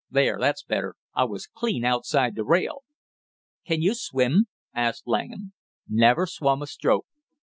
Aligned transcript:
There 0.09 0.39
that's 0.39 0.63
better, 0.63 0.95
I 1.13 1.25
was 1.25 1.45
clean 1.45 1.85
outside 1.85 2.33
the 2.33 2.43
rail." 2.43 2.81
"Can 3.67 3.83
you 3.83 3.93
swim?" 3.93 4.47
asked 4.73 5.05
Langham. 5.05 5.53
"Never 5.87 6.25
swum 6.25 6.63
a 6.63 6.65
stroke. 6.65 7.05